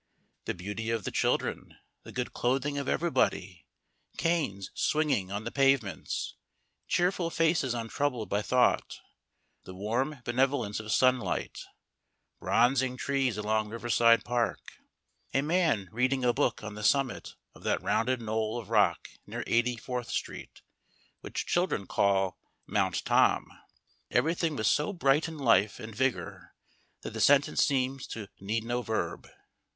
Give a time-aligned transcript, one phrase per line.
[0.45, 3.67] The beauty of the children, the good clothing of everybody,
[4.17, 6.33] canes swinging on the pavements,
[6.87, 8.97] cheerful faces untroubled by thought,
[9.63, 11.65] the warm benevolence of sunlight,
[12.39, 14.79] bronzing trees along Riverside Park,
[15.35, 19.43] a man reading a book on the summit of that rounded knoll of rock near
[19.45, 20.63] Eighty fourth Street
[21.19, 23.45] which children call "Mount Tom"
[24.09, 26.55] everything was so bright in life and vigour
[27.01, 29.29] that the sentence seems to need no verb.